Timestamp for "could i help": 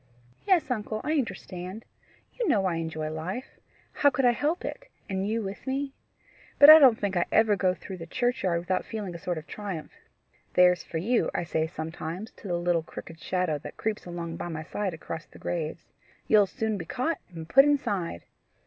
4.09-4.65